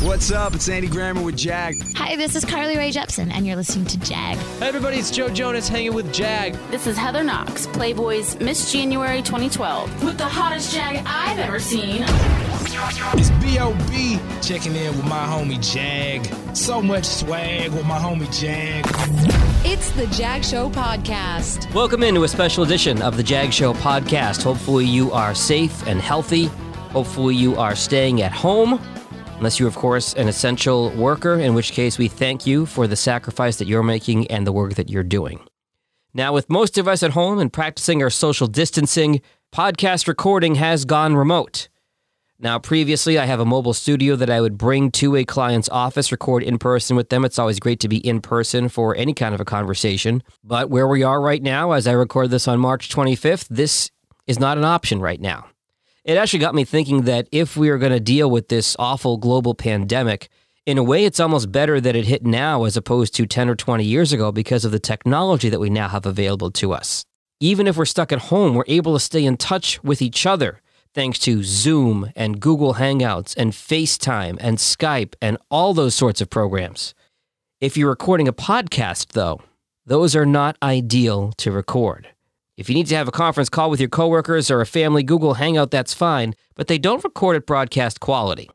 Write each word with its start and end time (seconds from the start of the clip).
What's 0.00 0.30
up? 0.30 0.54
It's 0.54 0.68
Andy 0.68 0.86
Grammer 0.86 1.22
with 1.22 1.36
Jag. 1.36 1.74
Hi, 1.96 2.14
this 2.14 2.36
is 2.36 2.44
Carly 2.44 2.76
Rae 2.76 2.92
Jepsen, 2.92 3.32
and 3.32 3.44
you're 3.44 3.56
listening 3.56 3.84
to 3.86 3.98
Jag. 3.98 4.36
Hey 4.36 4.68
everybody, 4.68 4.96
it's 4.98 5.10
Joe 5.10 5.28
Jonas 5.28 5.68
hanging 5.68 5.92
with 5.92 6.12
Jag. 6.12 6.54
This 6.70 6.86
is 6.86 6.96
Heather 6.96 7.24
Knox, 7.24 7.66
Playboy's 7.66 8.38
Miss 8.38 8.70
January 8.70 9.22
2012, 9.22 10.04
with 10.04 10.16
the 10.16 10.24
hottest 10.24 10.72
Jag 10.72 11.02
I've 11.04 11.40
ever 11.40 11.58
seen. 11.58 12.04
It's 13.14 13.30
B.O.B. 13.42 14.20
checking 14.40 14.76
in 14.76 14.96
with 14.96 15.04
my 15.04 15.26
homie 15.26 15.60
Jag. 15.60 16.24
So 16.56 16.80
much 16.80 17.04
swag 17.04 17.72
with 17.72 17.84
my 17.84 17.98
homie 17.98 18.30
Jag. 18.40 18.84
It's 19.66 19.90
the 19.90 20.06
Jag 20.16 20.44
Show 20.44 20.70
Podcast. 20.70 21.74
Welcome 21.74 22.04
into 22.04 22.22
a 22.22 22.28
special 22.28 22.62
edition 22.62 23.02
of 23.02 23.16
the 23.16 23.24
Jag 23.24 23.52
Show 23.52 23.72
podcast. 23.74 24.44
Hopefully, 24.44 24.84
you 24.84 25.10
are 25.10 25.34
safe 25.34 25.84
and 25.88 26.00
healthy. 26.00 26.46
Hopefully, 26.92 27.34
you 27.34 27.56
are 27.56 27.74
staying 27.74 28.22
at 28.22 28.30
home, 28.30 28.78
unless 29.38 29.58
you're, 29.58 29.68
of 29.68 29.76
course, 29.76 30.14
an 30.14 30.28
essential 30.28 30.90
worker, 30.90 31.34
in 31.34 31.54
which 31.54 31.72
case, 31.72 31.96
we 31.96 32.08
thank 32.08 32.46
you 32.46 32.66
for 32.66 32.86
the 32.86 32.96
sacrifice 32.96 33.56
that 33.56 33.68
you're 33.68 33.82
making 33.84 34.26
and 34.26 34.46
the 34.46 34.52
work 34.52 34.74
that 34.74 34.90
you're 34.90 35.04
doing. 35.04 35.40
Now, 36.12 36.32
with 36.32 36.50
most 36.50 36.76
of 36.76 36.88
us 36.88 37.04
at 37.04 37.12
home 37.12 37.38
and 37.38 37.52
practicing 37.52 38.02
our 38.02 38.10
social 38.10 38.48
distancing, 38.48 39.20
podcast 39.52 40.08
recording 40.08 40.56
has 40.56 40.84
gone 40.84 41.14
remote. 41.14 41.68
Now, 42.40 42.58
previously, 42.58 43.18
I 43.18 43.26
have 43.26 43.40
a 43.40 43.44
mobile 43.44 43.74
studio 43.74 44.16
that 44.16 44.30
I 44.30 44.40
would 44.40 44.58
bring 44.58 44.90
to 44.92 45.16
a 45.16 45.24
client's 45.24 45.68
office, 45.68 46.10
record 46.10 46.42
in 46.42 46.58
person 46.58 46.96
with 46.96 47.08
them. 47.08 47.24
It's 47.24 47.38
always 47.38 47.60
great 47.60 47.80
to 47.80 47.88
be 47.88 47.98
in 47.98 48.20
person 48.20 48.68
for 48.68 48.96
any 48.96 49.14
kind 49.14 49.34
of 49.34 49.40
a 49.40 49.44
conversation. 49.44 50.22
But 50.42 50.70
where 50.70 50.86
we 50.86 51.02
are 51.02 51.20
right 51.20 51.42
now, 51.42 51.72
as 51.72 51.86
I 51.86 51.92
record 51.92 52.30
this 52.30 52.48
on 52.48 52.58
March 52.58 52.88
25th, 52.88 53.48
this 53.48 53.90
is 54.26 54.38
not 54.38 54.58
an 54.58 54.64
option 54.64 55.00
right 55.00 55.20
now. 55.20 55.46
It 56.08 56.16
actually 56.16 56.38
got 56.38 56.54
me 56.54 56.64
thinking 56.64 57.02
that 57.02 57.28
if 57.32 57.54
we 57.54 57.68
are 57.68 57.76
going 57.76 57.92
to 57.92 58.00
deal 58.00 58.30
with 58.30 58.48
this 58.48 58.74
awful 58.78 59.18
global 59.18 59.54
pandemic, 59.54 60.30
in 60.64 60.78
a 60.78 60.82
way, 60.82 61.04
it's 61.04 61.20
almost 61.20 61.52
better 61.52 61.82
that 61.82 61.94
it 61.94 62.06
hit 62.06 62.24
now 62.24 62.64
as 62.64 62.78
opposed 62.78 63.14
to 63.16 63.26
10 63.26 63.50
or 63.50 63.54
20 63.54 63.84
years 63.84 64.10
ago 64.10 64.32
because 64.32 64.64
of 64.64 64.72
the 64.72 64.78
technology 64.78 65.50
that 65.50 65.60
we 65.60 65.68
now 65.68 65.86
have 65.86 66.06
available 66.06 66.50
to 66.52 66.72
us. 66.72 67.04
Even 67.40 67.66
if 67.66 67.76
we're 67.76 67.84
stuck 67.84 68.10
at 68.10 68.30
home, 68.30 68.54
we're 68.54 68.64
able 68.68 68.94
to 68.94 69.00
stay 69.00 69.22
in 69.22 69.36
touch 69.36 69.84
with 69.84 70.00
each 70.00 70.24
other 70.24 70.62
thanks 70.94 71.18
to 71.18 71.42
Zoom 71.42 72.10
and 72.16 72.40
Google 72.40 72.76
Hangouts 72.76 73.34
and 73.36 73.52
FaceTime 73.52 74.38
and 74.40 74.56
Skype 74.56 75.12
and 75.20 75.36
all 75.50 75.74
those 75.74 75.94
sorts 75.94 76.22
of 76.22 76.30
programs. 76.30 76.94
If 77.60 77.76
you're 77.76 77.90
recording 77.90 78.28
a 78.28 78.32
podcast, 78.32 79.08
though, 79.12 79.42
those 79.84 80.16
are 80.16 80.24
not 80.24 80.56
ideal 80.62 81.32
to 81.36 81.52
record. 81.52 82.08
If 82.58 82.68
you 82.68 82.74
need 82.74 82.88
to 82.88 82.96
have 82.96 83.06
a 83.06 83.12
conference 83.12 83.48
call 83.48 83.70
with 83.70 83.78
your 83.78 83.88
coworkers 83.88 84.50
or 84.50 84.60
a 84.60 84.66
family 84.66 85.04
Google 85.04 85.34
Hangout, 85.34 85.70
that's 85.70 85.94
fine, 85.94 86.34
but 86.56 86.66
they 86.66 86.76
don't 86.76 87.04
record 87.04 87.36
at 87.36 87.46
broadcast 87.46 88.00
quality. 88.00 88.50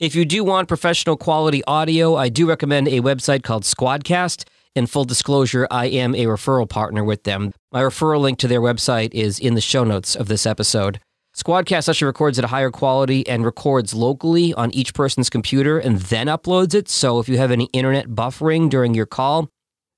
If 0.00 0.16
you 0.16 0.24
do 0.24 0.42
want 0.42 0.66
professional 0.66 1.16
quality 1.16 1.62
audio, 1.62 2.16
I 2.16 2.28
do 2.28 2.48
recommend 2.48 2.88
a 2.88 3.00
website 3.00 3.44
called 3.44 3.62
Squadcast. 3.62 4.48
In 4.74 4.86
full 4.86 5.04
disclosure, 5.04 5.68
I 5.70 5.86
am 5.86 6.12
a 6.16 6.24
referral 6.24 6.68
partner 6.68 7.04
with 7.04 7.22
them. 7.22 7.52
My 7.70 7.82
referral 7.82 8.20
link 8.20 8.40
to 8.40 8.48
their 8.48 8.60
website 8.60 9.14
is 9.14 9.38
in 9.38 9.54
the 9.54 9.60
show 9.60 9.84
notes 9.84 10.16
of 10.16 10.26
this 10.26 10.44
episode. 10.44 10.98
Squadcast 11.36 11.88
actually 11.88 12.06
records 12.06 12.40
at 12.40 12.44
a 12.44 12.48
higher 12.48 12.72
quality 12.72 13.24
and 13.28 13.44
records 13.44 13.94
locally 13.94 14.54
on 14.54 14.74
each 14.74 14.92
person's 14.92 15.30
computer 15.30 15.78
and 15.78 16.00
then 16.00 16.26
uploads 16.26 16.74
it. 16.74 16.88
So 16.88 17.20
if 17.20 17.28
you 17.28 17.38
have 17.38 17.52
any 17.52 17.66
internet 17.66 18.08
buffering 18.08 18.68
during 18.68 18.92
your 18.94 19.06
call, 19.06 19.48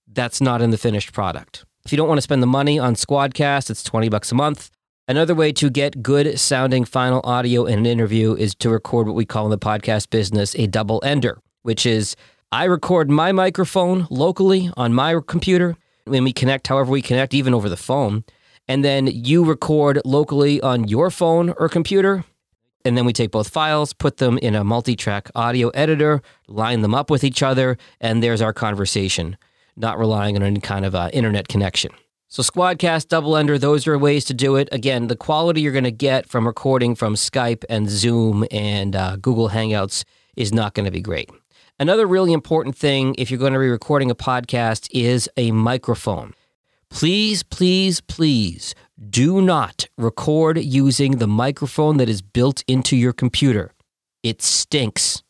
that's 0.06 0.42
not 0.42 0.60
in 0.60 0.68
the 0.68 0.76
finished 0.76 1.14
product. 1.14 1.64
If 1.88 1.92
you 1.92 1.96
don't 1.96 2.06
want 2.06 2.18
to 2.18 2.22
spend 2.22 2.42
the 2.42 2.46
money 2.46 2.78
on 2.78 2.96
Squadcast, 2.96 3.70
it's 3.70 3.82
20 3.82 4.10
bucks 4.10 4.30
a 4.30 4.34
month. 4.34 4.70
Another 5.08 5.34
way 5.34 5.52
to 5.52 5.70
get 5.70 6.02
good 6.02 6.38
sounding 6.38 6.84
final 6.84 7.22
audio 7.24 7.64
in 7.64 7.78
an 7.78 7.86
interview 7.86 8.34
is 8.34 8.54
to 8.56 8.68
record 8.68 9.06
what 9.06 9.16
we 9.16 9.24
call 9.24 9.46
in 9.46 9.50
the 9.50 9.56
podcast 9.56 10.10
business 10.10 10.54
a 10.56 10.66
double 10.66 11.00
ender, 11.02 11.38
which 11.62 11.86
is 11.86 12.14
I 12.52 12.64
record 12.64 13.08
my 13.08 13.32
microphone 13.32 14.06
locally 14.10 14.70
on 14.76 14.92
my 14.92 15.18
computer 15.26 15.78
when 16.04 16.24
we 16.24 16.32
connect 16.34 16.66
however 16.66 16.90
we 16.90 17.00
connect, 17.00 17.32
even 17.32 17.54
over 17.54 17.70
the 17.70 17.76
phone 17.78 18.22
and 18.68 18.84
then 18.84 19.06
you 19.06 19.42
record 19.42 19.98
locally 20.04 20.60
on 20.60 20.86
your 20.86 21.10
phone 21.10 21.54
or 21.56 21.70
computer. 21.70 22.22
And 22.84 22.96
then 22.96 23.06
we 23.06 23.12
take 23.12 23.30
both 23.30 23.48
files, 23.48 23.92
put 23.92 24.18
them 24.18 24.38
in 24.38 24.54
a 24.54 24.62
multi 24.62 24.94
track 24.94 25.30
audio 25.34 25.70
editor, 25.70 26.20
line 26.46 26.82
them 26.82 26.94
up 26.94 27.10
with 27.10 27.24
each 27.24 27.42
other, 27.42 27.76
and 27.98 28.22
there's 28.22 28.40
our 28.40 28.52
conversation, 28.52 29.36
not 29.78 29.98
relying 29.98 30.36
on 30.36 30.42
any 30.42 30.60
kind 30.60 30.84
of 30.84 30.94
uh, 30.94 31.10
internet 31.12 31.48
connection. 31.48 31.90
So, 32.30 32.42
Squadcast, 32.42 33.08
Double 33.08 33.36
Ender, 33.36 33.58
those 33.58 33.86
are 33.86 33.98
ways 33.98 34.26
to 34.26 34.34
do 34.34 34.56
it. 34.56 34.68
Again, 34.70 35.06
the 35.06 35.16
quality 35.16 35.62
you're 35.62 35.72
going 35.72 35.84
to 35.84 35.90
get 35.90 36.28
from 36.28 36.46
recording 36.46 36.94
from 36.94 37.14
Skype 37.14 37.64
and 37.70 37.88
Zoom 37.88 38.44
and 38.50 38.94
uh, 38.94 39.16
Google 39.16 39.48
Hangouts 39.48 40.04
is 40.36 40.52
not 40.52 40.74
going 40.74 40.84
to 40.84 40.90
be 40.90 41.00
great. 41.00 41.30
Another 41.80 42.06
really 42.06 42.32
important 42.32 42.76
thing 42.76 43.14
if 43.16 43.30
you're 43.30 43.38
going 43.38 43.54
to 43.54 43.58
be 43.58 43.68
recording 43.68 44.10
a 44.10 44.14
podcast 44.14 44.88
is 44.90 45.30
a 45.36 45.52
microphone. 45.52 46.34
Please, 46.90 47.42
please, 47.42 48.00
please 48.00 48.74
do 49.08 49.40
not 49.40 49.86
record 49.96 50.58
using 50.58 51.18
the 51.18 51.28
microphone 51.28 51.96
that 51.98 52.08
is 52.08 52.20
built 52.20 52.64
into 52.66 52.96
your 52.96 53.12
computer. 53.12 53.72
It 54.22 54.42
stinks. 54.42 55.22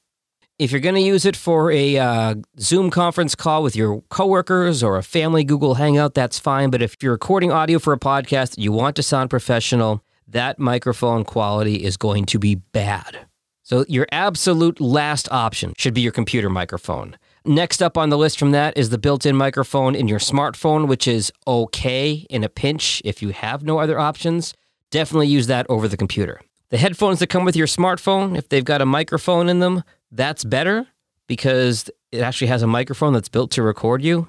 If 0.58 0.72
you're 0.72 0.80
going 0.80 0.96
to 0.96 1.00
use 1.00 1.24
it 1.24 1.36
for 1.36 1.70
a 1.70 1.96
uh, 1.98 2.34
Zoom 2.58 2.90
conference 2.90 3.36
call 3.36 3.62
with 3.62 3.76
your 3.76 4.00
coworkers 4.08 4.82
or 4.82 4.96
a 4.96 5.04
family 5.04 5.44
Google 5.44 5.74
Hangout, 5.74 6.14
that's 6.14 6.40
fine. 6.40 6.70
But 6.70 6.82
if 6.82 6.96
you're 7.00 7.12
recording 7.12 7.52
audio 7.52 7.78
for 7.78 7.92
a 7.92 7.98
podcast, 7.98 8.58
you 8.58 8.72
want 8.72 8.96
to 8.96 9.04
sound 9.04 9.30
professional, 9.30 10.02
that 10.26 10.58
microphone 10.58 11.22
quality 11.22 11.84
is 11.84 11.96
going 11.96 12.26
to 12.26 12.40
be 12.40 12.56
bad. 12.56 13.28
So, 13.62 13.84
your 13.88 14.08
absolute 14.10 14.80
last 14.80 15.30
option 15.30 15.74
should 15.78 15.94
be 15.94 16.00
your 16.00 16.10
computer 16.10 16.50
microphone. 16.50 17.16
Next 17.44 17.80
up 17.80 17.96
on 17.96 18.08
the 18.08 18.18
list 18.18 18.36
from 18.36 18.50
that 18.50 18.76
is 18.76 18.90
the 18.90 18.98
built 18.98 19.26
in 19.26 19.36
microphone 19.36 19.94
in 19.94 20.08
your 20.08 20.18
smartphone, 20.18 20.88
which 20.88 21.06
is 21.06 21.30
okay 21.46 22.26
in 22.28 22.42
a 22.42 22.48
pinch 22.48 23.00
if 23.04 23.22
you 23.22 23.28
have 23.28 23.62
no 23.62 23.78
other 23.78 24.00
options. 24.00 24.54
Definitely 24.90 25.28
use 25.28 25.46
that 25.46 25.66
over 25.68 25.86
the 25.86 25.96
computer. 25.96 26.40
The 26.70 26.78
headphones 26.78 27.20
that 27.20 27.28
come 27.28 27.44
with 27.44 27.56
your 27.56 27.66
smartphone, 27.66 28.36
if 28.36 28.48
they've 28.48 28.64
got 28.64 28.82
a 28.82 28.86
microphone 28.86 29.48
in 29.48 29.60
them, 29.60 29.84
that's 30.10 30.44
better 30.44 30.86
because 31.26 31.90
it 32.10 32.20
actually 32.20 32.48
has 32.48 32.62
a 32.62 32.66
microphone 32.66 33.12
that's 33.12 33.28
built 33.28 33.50
to 33.52 33.62
record 33.62 34.02
you. 34.02 34.28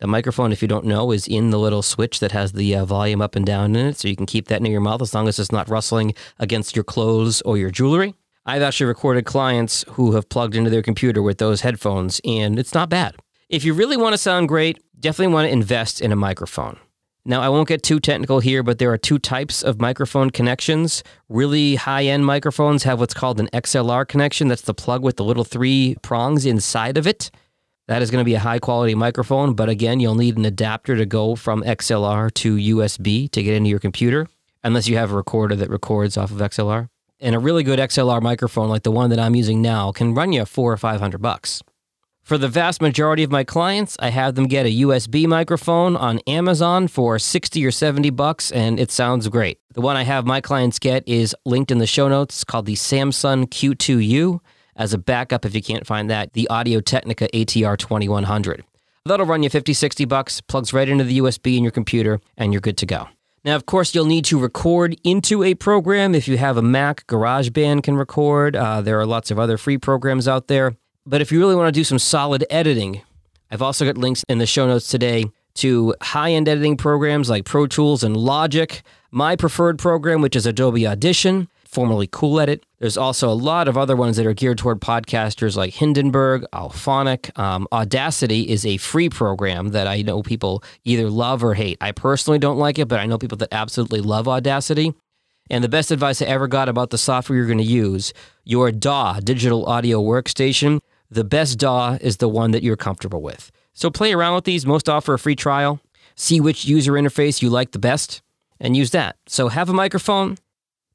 The 0.00 0.06
microphone, 0.06 0.52
if 0.52 0.60
you 0.60 0.68
don't 0.68 0.84
know, 0.84 1.10
is 1.10 1.26
in 1.26 1.48
the 1.50 1.58
little 1.58 1.82
switch 1.82 2.20
that 2.20 2.32
has 2.32 2.52
the 2.52 2.76
uh, 2.76 2.84
volume 2.84 3.22
up 3.22 3.34
and 3.34 3.46
down 3.46 3.74
in 3.74 3.86
it. 3.86 3.96
So 3.98 4.08
you 4.08 4.16
can 4.16 4.26
keep 4.26 4.48
that 4.48 4.60
near 4.60 4.72
your 4.72 4.80
mouth 4.82 5.00
as 5.00 5.14
long 5.14 5.26
as 5.26 5.38
it's 5.38 5.50
not 5.50 5.70
rustling 5.70 6.14
against 6.38 6.76
your 6.76 6.84
clothes 6.84 7.40
or 7.42 7.56
your 7.56 7.70
jewelry. 7.70 8.14
I've 8.44 8.62
actually 8.62 8.86
recorded 8.86 9.24
clients 9.24 9.84
who 9.88 10.12
have 10.12 10.28
plugged 10.28 10.54
into 10.54 10.70
their 10.70 10.82
computer 10.82 11.22
with 11.22 11.38
those 11.38 11.62
headphones, 11.62 12.20
and 12.24 12.58
it's 12.58 12.74
not 12.74 12.90
bad. 12.90 13.16
If 13.48 13.64
you 13.64 13.72
really 13.72 13.96
want 13.96 14.12
to 14.12 14.18
sound 14.18 14.48
great, 14.48 14.78
definitely 15.00 15.32
want 15.32 15.46
to 15.46 15.52
invest 15.52 16.00
in 16.02 16.12
a 16.12 16.16
microphone. 16.16 16.78
Now, 17.28 17.42
I 17.42 17.48
won't 17.48 17.66
get 17.66 17.82
too 17.82 17.98
technical 17.98 18.38
here, 18.38 18.62
but 18.62 18.78
there 18.78 18.92
are 18.92 18.98
two 18.98 19.18
types 19.18 19.64
of 19.64 19.80
microphone 19.80 20.30
connections. 20.30 21.02
Really 21.28 21.74
high 21.74 22.04
end 22.04 22.24
microphones 22.24 22.84
have 22.84 23.00
what's 23.00 23.14
called 23.14 23.40
an 23.40 23.48
XLR 23.52 24.06
connection. 24.06 24.46
That's 24.46 24.62
the 24.62 24.72
plug 24.72 25.02
with 25.02 25.16
the 25.16 25.24
little 25.24 25.42
three 25.42 25.96
prongs 26.02 26.46
inside 26.46 26.96
of 26.96 27.04
it. 27.04 27.32
That 27.88 28.00
is 28.00 28.12
going 28.12 28.20
to 28.20 28.24
be 28.24 28.34
a 28.34 28.38
high 28.38 28.60
quality 28.60 28.94
microphone, 28.94 29.54
but 29.54 29.68
again, 29.68 29.98
you'll 29.98 30.14
need 30.14 30.38
an 30.38 30.44
adapter 30.44 30.96
to 30.96 31.04
go 31.04 31.34
from 31.34 31.64
XLR 31.64 32.32
to 32.34 32.56
USB 32.56 33.28
to 33.32 33.42
get 33.42 33.54
into 33.54 33.70
your 33.70 33.80
computer, 33.80 34.28
unless 34.62 34.86
you 34.86 34.96
have 34.96 35.10
a 35.10 35.16
recorder 35.16 35.56
that 35.56 35.68
records 35.68 36.16
off 36.16 36.30
of 36.30 36.38
XLR 36.38 36.88
and 37.20 37.34
a 37.34 37.38
really 37.38 37.62
good 37.62 37.78
XLR 37.78 38.20
microphone 38.22 38.68
like 38.68 38.82
the 38.82 38.90
one 38.90 39.10
that 39.10 39.18
I'm 39.18 39.34
using 39.34 39.62
now 39.62 39.92
can 39.92 40.14
run 40.14 40.32
you 40.32 40.44
four 40.44 40.72
or 40.72 40.76
five 40.76 41.00
hundred 41.00 41.22
bucks. 41.22 41.62
For 42.26 42.38
the 42.38 42.48
vast 42.48 42.82
majority 42.82 43.22
of 43.22 43.30
my 43.30 43.44
clients, 43.44 43.96
I 44.00 44.08
have 44.08 44.34
them 44.34 44.48
get 44.48 44.66
a 44.66 44.80
USB 44.80 45.28
microphone 45.28 45.94
on 45.94 46.18
Amazon 46.26 46.88
for 46.88 47.20
60 47.20 47.64
or 47.64 47.70
70 47.70 48.10
bucks 48.10 48.50
and 48.50 48.80
it 48.80 48.90
sounds 48.90 49.28
great. 49.28 49.60
The 49.74 49.80
one 49.80 49.96
I 49.96 50.02
have 50.02 50.26
my 50.26 50.40
clients 50.40 50.80
get 50.80 51.06
is 51.06 51.36
linked 51.44 51.70
in 51.70 51.78
the 51.78 51.86
show 51.86 52.08
notes 52.08 52.42
called 52.42 52.66
the 52.66 52.74
Samson 52.74 53.46
Q2U. 53.46 54.40
As 54.74 54.92
a 54.92 54.98
backup, 54.98 55.44
if 55.44 55.54
you 55.54 55.62
can't 55.62 55.86
find 55.86 56.10
that, 56.10 56.32
the 56.32 56.48
Audio 56.48 56.80
Technica 56.80 57.28
ATR 57.32 57.78
2100. 57.78 58.64
That'll 59.04 59.24
run 59.24 59.44
you 59.44 59.48
50, 59.48 59.72
60 59.72 60.04
bucks, 60.06 60.40
plugs 60.40 60.72
right 60.72 60.88
into 60.88 61.04
the 61.04 61.18
USB 61.18 61.56
in 61.56 61.62
your 61.62 61.70
computer, 61.70 62.18
and 62.36 62.52
you're 62.52 62.60
good 62.60 62.78
to 62.78 62.86
go. 62.86 63.06
Now, 63.44 63.54
of 63.54 63.66
course, 63.66 63.94
you'll 63.94 64.04
need 64.04 64.24
to 64.24 64.40
record 64.40 64.96
into 65.04 65.44
a 65.44 65.54
program. 65.54 66.12
If 66.12 66.26
you 66.26 66.38
have 66.38 66.56
a 66.56 66.62
Mac, 66.62 67.06
GarageBand 67.06 67.84
can 67.84 67.94
record. 67.94 68.56
Uh, 68.56 68.80
there 68.80 68.98
are 68.98 69.06
lots 69.06 69.30
of 69.30 69.38
other 69.38 69.56
free 69.56 69.78
programs 69.78 70.26
out 70.26 70.48
there. 70.48 70.74
But 71.08 71.20
if 71.20 71.30
you 71.30 71.38
really 71.38 71.54
want 71.54 71.68
to 71.68 71.78
do 71.78 71.84
some 71.84 72.00
solid 72.00 72.44
editing, 72.50 73.00
I've 73.48 73.62
also 73.62 73.84
got 73.84 73.96
links 73.96 74.24
in 74.28 74.38
the 74.38 74.46
show 74.46 74.66
notes 74.66 74.88
today 74.88 75.26
to 75.54 75.94
high 76.02 76.32
end 76.32 76.48
editing 76.48 76.76
programs 76.76 77.30
like 77.30 77.44
Pro 77.44 77.68
Tools 77.68 78.02
and 78.02 78.16
Logic, 78.16 78.82
my 79.12 79.36
preferred 79.36 79.78
program, 79.78 80.20
which 80.20 80.34
is 80.34 80.46
Adobe 80.46 80.84
Audition, 80.84 81.48
formerly 81.64 82.08
Cool 82.10 82.40
Edit. 82.40 82.66
There's 82.80 82.96
also 82.96 83.30
a 83.30 83.34
lot 83.34 83.68
of 83.68 83.78
other 83.78 83.94
ones 83.94 84.16
that 84.16 84.26
are 84.26 84.34
geared 84.34 84.58
toward 84.58 84.80
podcasters 84.80 85.56
like 85.56 85.74
Hindenburg, 85.74 86.44
Auphonic. 86.52 87.38
Um, 87.38 87.68
Audacity 87.70 88.48
is 88.50 88.66
a 88.66 88.76
free 88.78 89.08
program 89.08 89.68
that 89.68 89.86
I 89.86 90.02
know 90.02 90.22
people 90.22 90.64
either 90.82 91.08
love 91.08 91.44
or 91.44 91.54
hate. 91.54 91.78
I 91.80 91.92
personally 91.92 92.40
don't 92.40 92.58
like 92.58 92.80
it, 92.80 92.88
but 92.88 92.98
I 92.98 93.06
know 93.06 93.16
people 93.16 93.38
that 93.38 93.52
absolutely 93.52 94.00
love 94.00 94.26
Audacity. 94.26 94.92
And 95.48 95.62
the 95.62 95.68
best 95.68 95.92
advice 95.92 96.20
I 96.20 96.24
ever 96.24 96.48
got 96.48 96.68
about 96.68 96.90
the 96.90 96.98
software 96.98 97.38
you're 97.38 97.46
going 97.46 97.58
to 97.58 97.64
use, 97.64 98.12
your 98.42 98.72
DAW, 98.72 99.20
digital 99.20 99.64
audio 99.66 100.02
workstation, 100.02 100.80
the 101.10 101.24
best 101.24 101.58
DAW 101.58 101.98
is 102.00 102.18
the 102.18 102.28
one 102.28 102.50
that 102.50 102.62
you're 102.62 102.76
comfortable 102.76 103.22
with. 103.22 103.50
So 103.72 103.90
play 103.90 104.12
around 104.12 104.34
with 104.34 104.44
these. 104.44 104.66
Most 104.66 104.88
offer 104.88 105.14
a 105.14 105.18
free 105.18 105.36
trial. 105.36 105.80
See 106.14 106.40
which 106.40 106.64
user 106.64 106.92
interface 106.92 107.42
you 107.42 107.50
like 107.50 107.72
the 107.72 107.78
best 107.78 108.22
and 108.58 108.76
use 108.76 108.90
that. 108.92 109.16
So 109.26 109.48
have 109.48 109.68
a 109.68 109.74
microphone, 109.74 110.38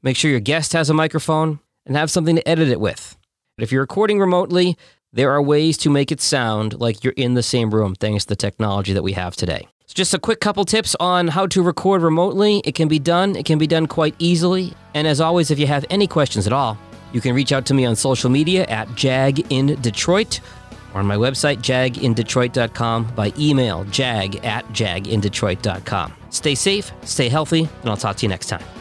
make 0.02 0.18
sure 0.18 0.32
your 0.32 0.40
guest 0.40 0.74
has 0.74 0.90
a 0.90 0.94
microphone, 0.94 1.60
and 1.86 1.96
have 1.96 2.12
something 2.12 2.36
to 2.36 2.48
edit 2.48 2.70
it 2.70 2.80
with. 2.80 3.18
If 3.58 3.72
you're 3.72 3.82
recording 3.82 4.20
remotely, 4.20 4.78
there 5.14 5.32
are 5.32 5.42
ways 5.42 5.78
to 5.80 5.90
make 5.90 6.12
it 6.12 6.22
sound 6.22 6.80
like 6.80 7.04
you're 7.04 7.14
in 7.18 7.34
the 7.34 7.44
same 7.44 7.72
room 7.72 7.96
thanks 7.96 8.24
to 8.26 8.30
the 8.30 8.36
technology 8.36 8.94
that 8.94 9.04
we 9.04 9.14
have 9.14 9.36
today. 9.36 9.68
So 9.86 9.94
just 9.94 10.14
a 10.14 10.20
quick 10.20 10.40
couple 10.40 10.64
tips 10.66 10.96
on 11.00 11.28
how 11.28 11.48
to 11.48 11.62
record 11.62 12.02
remotely. 12.02 12.62
It 12.66 12.76
can 12.76 12.88
be 12.88 12.98
done, 12.98 13.36
it 13.36 13.46
can 13.46 13.60
be 13.60 13.68
done 13.68 13.88
quite 13.88 14.16
easily. 14.20 14.74
And 14.94 15.06
as 15.06 15.20
always, 15.20 15.52
if 15.52 15.60
you 15.60 15.68
have 15.68 15.86
any 15.90 16.08
questions 16.08 16.48
at 16.48 16.54
all, 16.54 16.78
you 17.12 17.22
can 17.22 17.36
reach 17.36 17.52
out 17.52 17.66
to 17.68 17.74
me 17.74 17.86
on 17.86 17.96
social 17.96 18.30
media 18.30 18.64
at 18.66 18.94
Jag 18.96 19.52
in 19.52 19.80
Detroit 19.82 20.40
or 20.94 21.00
on 21.00 21.06
my 21.06 21.16
website, 21.16 21.58
jagindetroit.com, 21.60 23.16
by 23.16 23.34
email, 23.40 23.86
jag 23.92 24.44
at 24.44 24.66
jagindetroit.com. 24.68 26.14
Stay 26.30 26.56
safe, 26.56 26.92
stay 27.04 27.30
healthy, 27.30 27.70
and 27.82 27.90
I'll 27.90 27.98
talk 27.98 28.18
to 28.18 28.26
you 28.26 28.30
next 28.30 28.48
time. 28.48 28.81